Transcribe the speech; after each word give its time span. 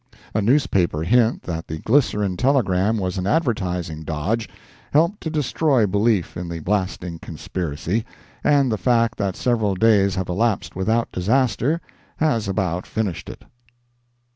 A 0.33 0.41
newspaper 0.41 1.03
hint 1.03 1.43
that 1.43 1.67
the 1.67 1.77
glycerine 1.77 2.35
telegram 2.35 2.97
was 2.97 3.19
an 3.19 3.27
advertising 3.27 4.01
dodge, 4.01 4.49
helped 4.91 5.21
to 5.21 5.29
destroy 5.29 5.85
belief 5.85 6.35
in 6.35 6.49
the 6.49 6.57
blasting 6.57 7.19
conspiracy, 7.19 8.03
and 8.43 8.71
the 8.71 8.79
fact 8.79 9.19
that 9.19 9.35
several 9.35 9.75
days 9.75 10.15
have 10.15 10.27
elapsed 10.27 10.75
without 10.75 11.11
disaster, 11.11 11.81
has 12.17 12.47
about 12.47 12.87
finished 12.87 13.29
it. 13.29 13.43